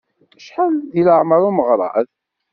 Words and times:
Acḥal 0.37 0.73
deg 0.91 1.03
leɛmer 1.05 1.41
umeɣrad? 1.49 2.07